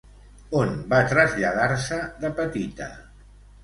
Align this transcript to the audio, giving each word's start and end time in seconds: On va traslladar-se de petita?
On 0.59 0.73
va 0.93 1.03
traslladar-se 1.13 2.03
de 2.27 2.35
petita? 2.43 2.93